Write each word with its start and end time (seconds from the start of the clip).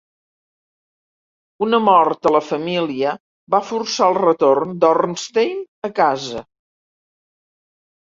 Una 1.65 1.79
mort 1.89 2.25
a 2.31 2.31
la 2.37 2.41
família 2.47 3.13
va 3.57 3.61
forçar 3.69 4.09
el 4.15 4.19
retorn 4.25 4.77
d'Ornstein 4.83 5.65
a 5.93 5.95
casa. 6.05 6.47